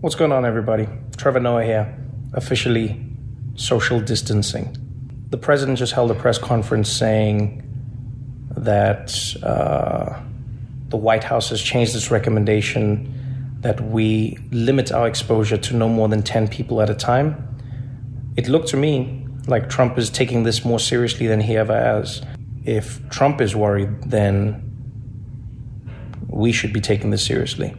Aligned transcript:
What's 0.00 0.16
going 0.16 0.32
on, 0.32 0.44
everybody? 0.44 0.86
Trevor 1.16 1.40
Noah 1.40 1.64
here, 1.64 1.98
officially 2.34 3.02
social 3.54 4.00
distancing. 4.00 4.76
The 5.30 5.38
president 5.38 5.78
just 5.78 5.92
held 5.92 6.10
a 6.10 6.14
press 6.14 6.36
conference 6.36 6.90
saying 6.90 7.62
that 8.56 9.14
uh, 9.42 10.20
the 10.88 10.96
White 10.96 11.24
House 11.24 11.48
has 11.48 11.62
changed 11.62 11.96
its 11.96 12.10
recommendation 12.10 13.58
that 13.60 13.80
we 13.80 14.38
limit 14.50 14.92
our 14.92 15.08
exposure 15.08 15.56
to 15.56 15.74
no 15.74 15.88
more 15.88 16.08
than 16.08 16.22
10 16.22 16.48
people 16.48 16.82
at 16.82 16.90
a 16.90 16.94
time. 16.94 17.48
It 18.36 18.46
looked 18.46 18.68
to 18.68 18.76
me 18.76 19.26
like 19.46 19.70
Trump 19.70 19.96
is 19.96 20.10
taking 20.10 20.42
this 20.42 20.64
more 20.64 20.78
seriously 20.78 21.26
than 21.26 21.40
he 21.40 21.56
ever 21.56 21.74
has. 21.74 22.20
If 22.64 23.08
Trump 23.08 23.40
is 23.40 23.56
worried, 23.56 24.02
then 24.04 24.60
we 26.28 26.52
should 26.52 26.72
be 26.72 26.80
taking 26.80 27.10
this 27.10 27.24
seriously. 27.24 27.74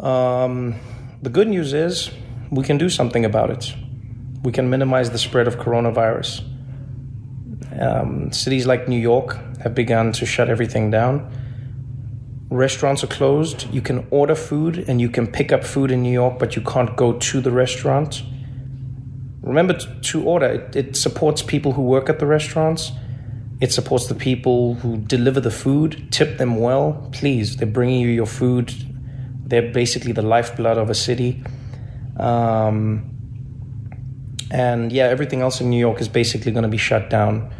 Um, 0.00 0.76
the 1.20 1.28
good 1.28 1.48
news 1.48 1.74
is 1.74 2.10
we 2.50 2.64
can 2.64 2.78
do 2.78 2.88
something 2.88 3.24
about 3.24 3.50
it. 3.50 3.74
We 4.42 4.52
can 4.52 4.70
minimize 4.70 5.10
the 5.10 5.18
spread 5.18 5.46
of 5.46 5.58
coronavirus. 5.58 6.42
Um, 7.78 8.32
cities 8.32 8.66
like 8.66 8.88
New 8.88 8.98
York 8.98 9.38
have 9.62 9.74
begun 9.74 10.12
to 10.12 10.24
shut 10.24 10.48
everything 10.48 10.90
down. 10.90 11.30
Restaurants 12.48 13.04
are 13.04 13.08
closed. 13.08 13.72
You 13.72 13.82
can 13.82 14.06
order 14.10 14.34
food 14.34 14.84
and 14.88 15.00
you 15.00 15.10
can 15.10 15.26
pick 15.26 15.52
up 15.52 15.62
food 15.62 15.90
in 15.90 16.02
New 16.02 16.12
York, 16.12 16.38
but 16.38 16.56
you 16.56 16.62
can't 16.62 16.96
go 16.96 17.12
to 17.12 17.40
the 17.40 17.50
restaurant. 17.50 18.22
Remember 19.42 19.74
to, 19.74 20.22
order, 20.24 20.46
it, 20.46 20.76
it 20.76 20.96
supports 20.96 21.42
people 21.42 21.72
who 21.72 21.82
work 21.82 22.08
at 22.08 22.18
the 22.18 22.26
restaurants. 22.26 22.92
It 23.60 23.72
supports 23.72 24.06
the 24.06 24.14
people 24.14 24.74
who 24.76 24.96
deliver 24.96 25.40
the 25.40 25.50
food. 25.50 26.10
Tip 26.10 26.38
them 26.38 26.56
well, 26.56 27.08
please. 27.12 27.56
They're 27.56 27.68
bringing 27.68 28.00
you 28.00 28.08
your 28.08 28.26
food. 28.26 28.89
They're 29.50 29.70
basically 29.72 30.12
the 30.12 30.22
lifeblood 30.22 30.78
of 30.78 30.90
a 30.90 30.94
city. 30.94 31.42
Um, 32.16 33.10
and 34.50 34.92
yeah, 34.92 35.04
everything 35.04 35.42
else 35.42 35.60
in 35.60 35.68
New 35.70 35.78
York 35.78 36.00
is 36.00 36.08
basically 36.08 36.52
going 36.52 36.62
to 36.62 36.68
be 36.68 36.78
shut 36.78 37.10
down. 37.10 37.52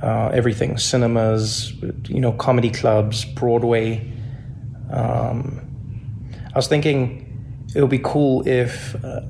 Uh, 0.00 0.30
everything, 0.32 0.78
cinemas, 0.78 1.72
you 2.08 2.20
know, 2.20 2.32
comedy 2.32 2.70
clubs, 2.70 3.24
Broadway. 3.24 4.12
Um, 4.90 5.60
I 6.54 6.58
was 6.58 6.68
thinking 6.68 7.66
it 7.74 7.80
would 7.80 7.90
be 7.90 8.00
cool 8.02 8.46
if 8.46 8.94
uh, 9.04 9.22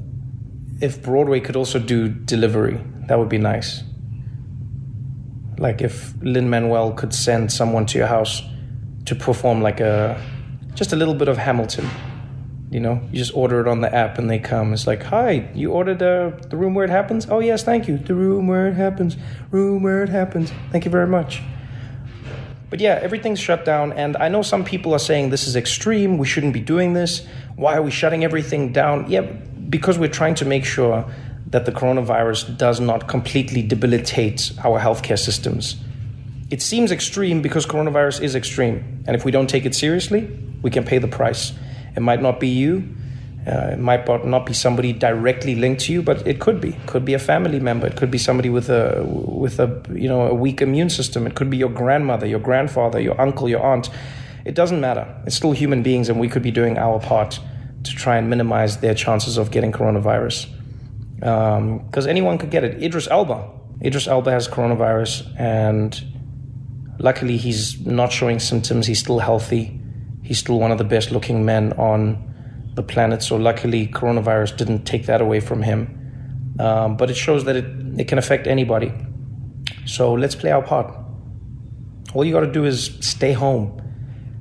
if 0.83 1.03
Broadway 1.03 1.41
could 1.41 1.57
also 1.57 1.79
do 1.79 2.09
delivery. 2.09 2.79
That 3.09 3.19
would 3.19 3.29
be 3.31 3.39
nice. 3.39 3.83
Like 5.59 5.81
if 5.81 6.15
Lin 6.23 6.51
Manuel 6.51 6.93
could 6.93 7.15
send 7.15 7.53
someone 7.53 7.87
to 7.87 7.99
your 7.99 8.07
house 8.09 8.43
to 9.07 9.15
perform 9.15 9.63
like 9.63 9.81
a 9.81 10.21
just 10.75 10.93
a 10.93 10.97
little 10.97 11.15
bit 11.15 11.29
of 11.29 11.39
Hamilton. 11.39 11.89
You 12.71 12.81
know, 12.81 13.07
you 13.13 13.19
just 13.19 13.35
order 13.37 13.61
it 13.61 13.69
on 13.69 13.83
the 13.83 13.95
app 13.95 14.19
and 14.19 14.31
they 14.31 14.39
come. 14.39 14.73
It's 14.73 14.87
like, 14.87 15.03
hi, 15.03 15.51
you 15.55 15.73
ordered 15.73 16.03
uh, 16.03 16.31
the 16.49 16.57
room 16.57 16.75
where 16.75 16.87
it 16.87 16.91
happens? 16.91 17.27
Oh, 17.29 17.41
yes, 17.41 17.63
thank 17.63 17.87
you. 17.87 17.99
The 17.99 18.15
room 18.15 18.47
where 18.47 18.67
it 18.67 18.75
happens. 18.75 19.17
Room 19.51 19.83
where 19.83 20.03
it 20.03 20.09
happens. 20.09 20.51
Thank 20.71 20.87
you 20.87 20.91
very 20.91 21.07
much. 21.07 21.43
But 22.71 22.81
yeah, 22.81 22.99
everything's 23.03 23.39
shut 23.39 23.67
down. 23.67 23.93
And 23.93 24.17
I 24.17 24.29
know 24.29 24.41
some 24.41 24.65
people 24.65 24.95
are 24.95 24.99
saying 24.99 25.29
this 25.29 25.47
is 25.47 25.57
extreme. 25.57 26.17
We 26.17 26.27
shouldn't 26.27 26.55
be 26.55 26.61
doing 26.61 26.95
this. 26.95 27.27
Why 27.57 27.77
are 27.77 27.83
we 27.83 27.91
shutting 27.91 28.25
everything 28.25 28.73
down? 28.73 29.11
Yeah, 29.11 29.21
because 29.21 29.99
we're 29.99 30.09
trying 30.09 30.37
to 30.37 30.47
make 30.47 30.65
sure 30.65 31.05
that 31.49 31.67
the 31.67 31.73
coronavirus 31.73 32.57
does 32.57 32.81
not 32.81 33.09
completely 33.09 33.61
debilitate 33.61 34.53
our 34.65 34.81
healthcare 34.81 35.19
systems. 35.19 35.77
It 36.49 36.63
seems 36.63 36.91
extreme 36.91 37.43
because 37.43 37.67
coronavirus 37.67 38.23
is 38.23 38.35
extreme. 38.35 39.05
And 39.07 39.15
if 39.15 39.27
we 39.27 39.31
don't 39.31 39.49
take 39.49 39.67
it 39.67 39.75
seriously, 39.75 40.31
we 40.63 40.71
can 40.71 40.85
pay 40.85 40.99
the 40.99 41.09
price. 41.09 41.53
It 41.97 42.01
might 42.01 42.23
not 42.23 42.41
be 42.41 42.49
you. 42.49 42.95
Uh, 43.47 43.71
it 43.73 43.79
might 43.79 44.07
not 44.25 44.47
be 44.47 44.53
somebody 44.53 44.93
directly 44.93 45.57
linked 45.57 45.83
to 45.83 45.93
you, 45.93 46.01
but 46.01 46.25
it 46.27 46.39
could 46.39 46.61
be. 46.61 46.69
It 46.69 46.87
could 46.87 47.05
be 47.05 47.15
a 47.15 47.19
family 47.19 47.59
member. 47.59 47.89
It 47.89 47.97
could 47.97 48.11
be 48.11 48.19
somebody 48.19 48.49
with 48.49 48.71
a 48.71 49.03
with 49.05 49.59
a 49.59 49.83
you 49.93 50.09
know 50.09 50.29
a 50.29 50.35
weak 50.35 50.63
immune 50.63 50.91
system. 50.91 51.27
It 51.27 51.35
could 51.35 51.51
be 51.51 51.57
your 51.57 51.69
grandmother, 51.69 52.25
your 52.25 52.39
grandfather, 52.39 53.01
your 53.01 53.21
uncle, 53.21 53.49
your 53.49 53.61
aunt. 53.61 53.91
It 54.45 54.55
doesn't 54.55 54.81
matter. 54.81 55.13
It's 55.27 55.35
still 55.35 55.53
human 55.53 55.83
beings, 55.83 56.09
and 56.09 56.21
we 56.21 56.29
could 56.29 56.43
be 56.43 56.53
doing 56.53 56.79
our 56.79 57.01
part 57.01 57.41
to 57.83 57.91
try 57.91 58.17
and 58.17 58.31
minimize 58.31 58.77
their 58.77 58.95
chances 58.95 59.39
of 59.39 59.51
getting 59.51 59.73
coronavirus. 59.73 60.47
Because 61.17 62.07
um, 62.07 62.11
anyone 62.11 62.39
could 62.39 62.51
get 62.51 62.63
it. 62.63 62.81
Idris 62.81 63.09
Elba. 63.09 63.51
Idris 63.85 64.07
Elba 64.07 64.31
has 64.31 64.47
coronavirus, 64.47 65.35
and 65.37 66.01
luckily 67.01 67.37
he's 67.39 67.85
not 67.85 68.13
showing 68.13 68.39
symptoms. 68.39 68.87
He's 68.87 69.01
still 69.01 69.19
healthy 69.19 69.82
he's 70.23 70.39
still 70.39 70.59
one 70.59 70.71
of 70.71 70.79
the 70.79 70.85
best 70.85 71.11
looking 71.11 71.45
men 71.45 71.73
on 71.75 72.33
the 72.75 72.83
planet. 72.83 73.23
So 73.23 73.37
luckily, 73.37 73.87
coronavirus 73.87 74.57
didn't 74.57 74.85
take 74.85 75.07
that 75.07 75.21
away 75.21 75.41
from 75.41 75.63
him. 75.63 75.99
Um, 76.59 76.97
but 76.97 77.11
it 77.11 77.17
shows 77.17 77.45
that 77.45 77.57
it, 77.57 77.65
it 77.99 78.09
can 78.09 78.19
affect 78.19 78.47
anybody. 78.47 78.93
So 79.85 80.13
let's 80.15 80.35
play 80.35 80.51
our 80.51 80.63
part. 80.63 80.95
All 82.15 82.25
you 82.25 82.33
got 82.33 82.41
to 82.41 82.53
do 82.53 82.65
is 82.65 82.99
stay 83.01 83.33
home. 83.33 83.79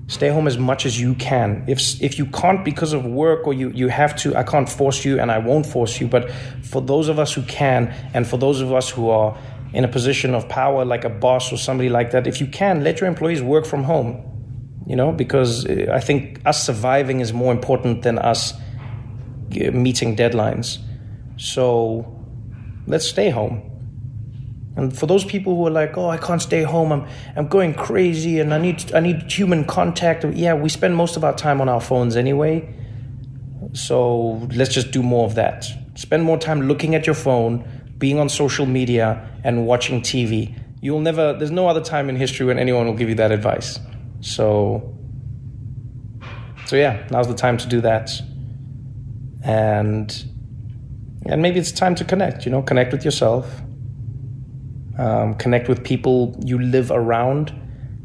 Stay 0.07 0.27
home 0.27 0.45
as 0.45 0.57
much 0.57 0.85
as 0.85 0.99
you 0.99 1.15
can. 1.15 1.63
If 1.69 2.01
if 2.01 2.17
you 2.19 2.25
can't 2.25 2.65
because 2.65 2.91
of 2.91 3.05
work 3.05 3.47
or 3.47 3.53
you, 3.53 3.69
you 3.69 3.87
have 3.87 4.13
to, 4.17 4.35
I 4.35 4.43
can't 4.43 4.67
force 4.67 5.05
you 5.05 5.21
and 5.21 5.31
I 5.31 5.37
won't 5.37 5.65
force 5.65 6.01
you. 6.01 6.07
But 6.07 6.29
for 6.63 6.81
those 6.81 7.07
of 7.07 7.17
us 7.17 7.33
who 7.33 7.43
can, 7.43 7.93
and 8.13 8.27
for 8.27 8.35
those 8.35 8.59
of 8.59 8.73
us 8.73 8.89
who 8.89 9.09
are 9.09 9.37
in 9.73 9.85
a 9.85 9.87
position 9.87 10.35
of 10.35 10.49
power, 10.49 10.83
like 10.83 11.05
a 11.05 11.09
boss 11.09 11.53
or 11.53 11.57
somebody 11.57 11.87
like 11.87 12.11
that, 12.11 12.27
if 12.27 12.41
you 12.41 12.47
can, 12.47 12.83
let 12.83 12.99
your 12.99 13.07
employees 13.07 13.41
work 13.41 13.65
from 13.65 13.83
home 13.85 14.30
you 14.91 14.97
know, 14.97 15.13
because 15.13 15.65
uh, 15.65 15.87
I 15.89 16.01
think 16.01 16.41
us 16.45 16.65
surviving 16.65 17.21
is 17.21 17.31
more 17.31 17.53
important 17.53 18.01
than 18.01 18.19
us 18.19 18.53
uh, 18.53 19.71
meeting 19.71 20.17
deadlines. 20.17 20.79
So 21.37 22.13
let's 22.87 23.07
stay 23.07 23.29
home. 23.29 23.61
And 24.75 24.97
for 24.97 25.05
those 25.05 25.23
people 25.23 25.55
who 25.55 25.65
are 25.65 25.71
like, 25.71 25.97
"Oh, 25.97 26.09
I 26.09 26.17
can't 26.17 26.41
stay 26.41 26.63
home. 26.63 26.91
I'm 26.91 27.07
I'm 27.37 27.47
going 27.47 27.73
crazy, 27.73 28.41
and 28.41 28.53
I 28.53 28.57
need 28.57 28.93
I 28.93 28.99
need 28.99 29.31
human 29.31 29.63
contact." 29.63 30.25
Yeah, 30.25 30.55
we 30.55 30.67
spend 30.67 30.97
most 30.97 31.15
of 31.15 31.23
our 31.23 31.35
time 31.37 31.61
on 31.61 31.69
our 31.69 31.81
phones 31.81 32.17
anyway. 32.17 32.67
So 33.71 34.45
let's 34.53 34.73
just 34.73 34.91
do 34.91 35.01
more 35.01 35.25
of 35.25 35.35
that. 35.35 35.67
Spend 35.95 36.23
more 36.23 36.37
time 36.37 36.67
looking 36.67 36.95
at 36.95 37.05
your 37.05 37.15
phone, 37.15 37.63
being 37.97 38.19
on 38.19 38.27
social 38.27 38.65
media, 38.65 39.25
and 39.45 39.65
watching 39.65 40.01
TV. 40.01 40.53
You'll 40.81 40.99
never. 40.99 41.31
There's 41.31 41.51
no 41.51 41.69
other 41.69 41.81
time 41.81 42.09
in 42.09 42.17
history 42.17 42.45
when 42.45 42.59
anyone 42.59 42.87
will 42.87 42.99
give 43.01 43.07
you 43.07 43.15
that 43.15 43.31
advice. 43.31 43.79
So, 44.21 44.95
so 46.65 46.75
yeah, 46.75 47.05
now's 47.11 47.27
the 47.27 47.33
time 47.33 47.57
to 47.57 47.67
do 47.67 47.81
that. 47.81 48.09
And 49.43 50.25
and 51.25 51.41
maybe 51.41 51.59
it's 51.59 51.71
time 51.71 51.95
to 51.95 52.05
connect. 52.05 52.45
You 52.45 52.51
know, 52.51 52.61
connect 52.61 52.91
with 52.91 53.03
yourself. 53.03 53.61
Um, 54.97 55.35
connect 55.35 55.67
with 55.67 55.83
people 55.83 56.35
you 56.43 56.59
live 56.59 56.91
around. 56.91 57.53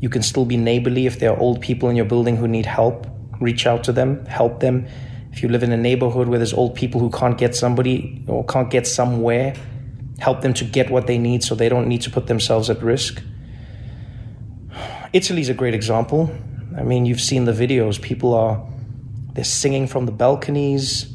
You 0.01 0.09
can 0.09 0.23
still 0.23 0.45
be 0.45 0.57
neighborly 0.57 1.07
if 1.07 1.19
there 1.19 1.33
are 1.33 1.39
old 1.39 1.61
people 1.61 1.89
in 1.89 1.97
your 1.97 2.05
building 2.05 2.37
who 2.37 2.49
need 2.49 2.67
help. 2.67 3.07
Reach 3.41 3.67
out 3.67 3.85
to 3.85 3.93
them, 3.93 4.25
help 4.27 4.61
them. 4.61 4.87
If 5.33 5.43
you 5.43 5.49
live 5.51 5.62
in 5.62 5.73
a 5.73 5.77
neighborhood 5.77 6.29
where 6.29 6.39
there's 6.39 6.55
old 6.55 6.75
people 6.75 7.01
who 7.01 7.11
can't 7.11 7.37
get 7.37 7.55
somebody 7.55 8.25
or 8.27 8.45
can't 8.45 8.71
get 8.71 8.87
somewhere, 8.87 9.55
help 10.19 10.41
them 10.41 10.55
to 10.55 10.65
get 10.65 10.91
what 10.91 11.07
they 11.07 11.19
need 11.19 11.43
so 11.43 11.55
they 11.55 11.69
don't 11.69 11.89
need 11.89 12.01
to 12.03 12.11
put 12.11 12.27
themselves 12.27 12.71
at 12.71 12.83
risk 12.83 13.23
Italy's 15.17 15.49
a 15.49 15.55
great 15.55 15.75
example. 15.75 16.31
I 16.77 16.83
mean, 16.83 17.07
you've 17.07 17.23
seen 17.23 17.47
the 17.47 17.53
videos. 17.53 18.01
People 18.01 18.35
are 18.35 18.63
they're 19.33 19.45
singing 19.45 19.87
from 19.87 20.05
the 20.05 20.13
balconies. 20.13 21.13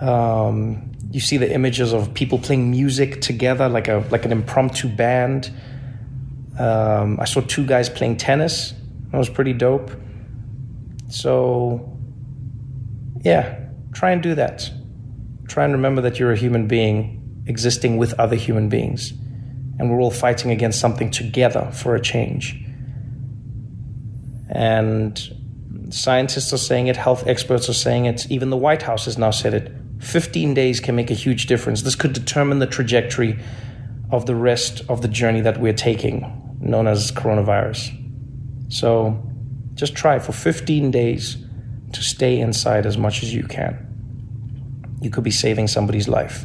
Um, 0.00 0.92
you 1.10 1.20
see 1.20 1.36
the 1.36 1.52
images 1.52 1.92
of 1.92 2.14
people 2.14 2.38
playing 2.38 2.70
music 2.70 3.20
together, 3.20 3.68
like 3.68 3.88
a 3.88 4.04
like 4.10 4.24
an 4.24 4.32
impromptu 4.32 4.88
band. 4.88 5.52
Um, 6.58 7.20
I 7.20 7.26
saw 7.26 7.40
two 7.42 7.66
guys 7.66 7.90
playing 7.90 8.16
tennis. 8.16 8.72
That 9.10 9.18
was 9.18 9.28
pretty 9.28 9.52
dope. 9.52 9.90
So, 11.08 11.98
yeah, 13.22 13.60
try 13.92 14.10
and 14.12 14.22
do 14.22 14.34
that. 14.36 14.70
Try 15.48 15.64
and 15.64 15.72
remember 15.74 16.00
that 16.00 16.18
you're 16.18 16.32
a 16.32 16.36
human 16.36 16.66
being 16.66 17.44
existing 17.46 17.98
with 17.98 18.14
other 18.18 18.36
human 18.36 18.68
beings, 18.68 19.12
and 19.78 19.90
we're 19.90 20.00
all 20.00 20.10
fighting 20.10 20.50
against 20.50 20.80
something 20.80 21.10
together 21.10 21.70
for 21.72 21.94
a 21.94 22.00
change. 22.00 22.60
And 24.48 25.20
scientists 25.90 26.52
are 26.52 26.58
saying 26.58 26.86
it, 26.86 26.96
health 26.96 27.26
experts 27.26 27.68
are 27.68 27.74
saying 27.74 28.06
it, 28.06 28.30
even 28.30 28.50
the 28.50 28.56
White 28.56 28.82
House 28.82 29.06
has 29.06 29.18
now 29.18 29.30
said 29.30 29.54
it. 29.54 29.72
15 30.00 30.54
days 30.54 30.80
can 30.80 30.94
make 30.94 31.10
a 31.10 31.14
huge 31.14 31.46
difference. 31.46 31.82
This 31.82 31.94
could 31.94 32.12
determine 32.12 32.58
the 32.58 32.66
trajectory 32.66 33.38
of 34.10 34.26
the 34.26 34.34
rest 34.34 34.82
of 34.88 35.02
the 35.02 35.08
journey 35.08 35.40
that 35.40 35.58
we're 35.58 35.72
taking, 35.72 36.56
known 36.60 36.86
as 36.86 37.10
coronavirus. 37.10 38.00
So 38.72 39.20
just 39.74 39.94
try 39.94 40.18
for 40.18 40.32
15 40.32 40.90
days 40.90 41.36
to 41.92 42.02
stay 42.02 42.38
inside 42.38 42.86
as 42.86 42.98
much 42.98 43.22
as 43.22 43.32
you 43.32 43.44
can. 43.44 43.90
You 45.00 45.10
could 45.10 45.24
be 45.24 45.30
saving 45.30 45.68
somebody's 45.68 46.08
life. 46.08 46.44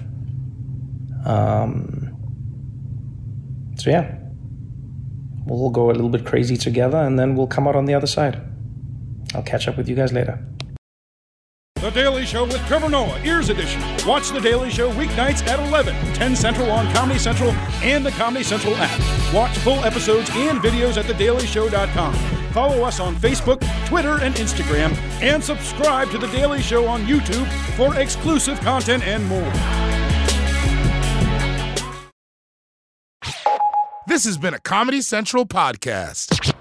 Um, 1.25 2.08
so, 3.79 3.89
yeah, 3.89 4.15
we'll 5.45 5.69
go 5.69 5.89
a 5.89 5.93
little 5.93 6.09
bit 6.09 6.25
crazy 6.25 6.57
together 6.57 6.97
and 6.97 7.17
then 7.17 7.35
we'll 7.35 7.47
come 7.47 7.67
out 7.67 7.75
on 7.75 7.85
the 7.85 7.93
other 7.93 8.07
side. 8.07 8.41
I'll 9.33 9.43
catch 9.43 9.67
up 9.67 9.77
with 9.77 9.87
you 9.87 9.95
guys 9.95 10.11
later. 10.11 10.43
The 11.81 11.91
Daily 11.91 12.25
Show 12.25 12.43
with 12.43 12.59
Trevor 12.67 12.89
Noah, 12.89 13.21
Ears 13.23 13.49
Edition. 13.49 13.81
Watch 14.05 14.31
The 14.31 14.41
Daily 14.41 14.69
Show 14.69 14.91
weeknights 14.91 15.47
at 15.47 15.65
11, 15.65 15.95
10 16.13 16.35
Central 16.35 16.69
on 16.71 16.93
Comedy 16.93 17.17
Central 17.17 17.51
and 17.81 18.05
the 18.05 18.11
Comedy 18.11 18.43
Central 18.43 18.75
app. 18.75 19.33
Watch 19.33 19.57
full 19.59 19.85
episodes 19.85 20.29
and 20.33 20.59
videos 20.59 20.97
at 20.97 21.05
thedailyshow.com. 21.05 22.13
Follow 22.51 22.83
us 22.83 22.99
on 22.99 23.15
Facebook, 23.15 23.61
Twitter, 23.87 24.19
and 24.21 24.35
Instagram, 24.35 24.93
and 25.21 25.41
subscribe 25.41 26.09
to 26.11 26.17
The 26.17 26.27
Daily 26.27 26.61
Show 26.61 26.85
on 26.85 27.05
YouTube 27.05 27.47
for 27.77 27.97
exclusive 27.97 28.59
content 28.59 29.07
and 29.07 29.25
more. 29.25 29.88
This 34.19 34.25
has 34.25 34.37
been 34.37 34.53
a 34.53 34.59
Comedy 34.59 34.99
Central 34.99 35.45
podcast. 35.45 36.53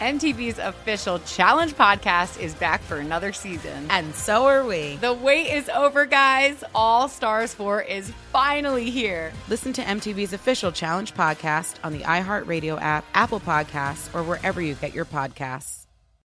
MTV's 0.00 0.58
official 0.58 1.20
Challenge 1.20 1.72
podcast 1.72 2.40
is 2.40 2.52
back 2.56 2.82
for 2.82 2.96
another 2.96 3.32
season. 3.32 3.86
And 3.88 4.12
so 4.12 4.46
are 4.46 4.66
we. 4.66 4.96
The 4.96 5.12
wait 5.12 5.52
is 5.52 5.68
over, 5.68 6.04
guys. 6.04 6.64
All 6.74 7.08
Stars 7.08 7.54
4 7.54 7.82
is 7.82 8.10
finally 8.32 8.90
here. 8.90 9.32
Listen 9.48 9.72
to 9.74 9.82
MTV's 9.82 10.32
official 10.32 10.72
Challenge 10.72 11.14
podcast 11.14 11.76
on 11.84 11.92
the 11.92 12.00
iHeartRadio 12.00 12.80
app, 12.80 13.04
Apple 13.14 13.38
Podcasts, 13.38 14.12
or 14.12 14.24
wherever 14.24 14.60
you 14.60 14.74
get 14.74 14.92
your 14.92 15.04
podcasts. 15.04 15.87